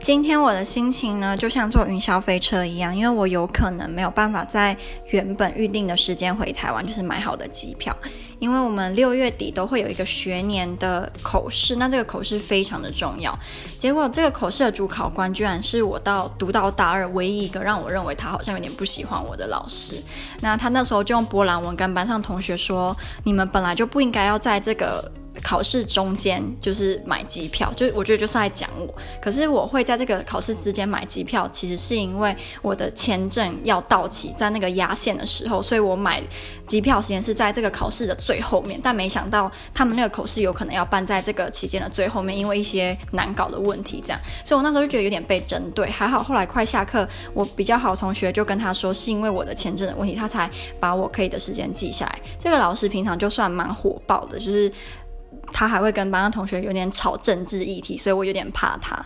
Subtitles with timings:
[0.00, 4.76] 今天我的心情呢，就像坐云霄飞车一样，因为我有可能没有办法在
[5.08, 7.96] 原本预定的时间回台湾，就是买好的机票。
[8.38, 13.36] 因为我们六月底都会有一个学年的口试，那这个口试非常的重要。
[13.78, 19.94] 结果这个口试的主考官居然是我到读到大二唯一一个让我认为他好像有点不喜欢我的老师。
[20.42, 22.94] 那他那时候就用波兰文跟班上同学说
[23.24, 25.10] ：“你们本来就不应该要在这个。”
[25.42, 28.94] 考试中间就是买机票，就我觉得就是在讲我。
[29.20, 36.22] 可是我会在这个考试之间买机票，其实是因为我的签证要到期，在那个压线的时候，所以我买
[36.66, 38.80] 机票时间是在这个考试的最后面。
[38.82, 44.20] 但没想到他们那个口试有可能要办在这个期间的最后面，因为一些难搞的问题这样。
[44.44, 45.90] 所以我那时候就觉得有点被针对。
[45.90, 52.18] 还好后来快下课，我比较好同学就跟他说，是因为我的签证的问题，他才把我可以的时间记下来。
[52.38, 54.70] 这个老师平常就算蛮火爆的，就是。
[55.52, 59.04] 他还会跟班上同学有点吵政治议题，所以我有点怕他。